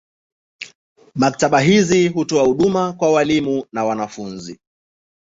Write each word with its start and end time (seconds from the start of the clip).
Maktaba 1.15 1.59
hizi 1.59 2.07
hutoa 2.07 2.43
huduma 2.43 2.93
kwa 2.93 3.11
walimu 3.11 3.65
na 3.71 3.85
wanafunzi. 3.85 4.59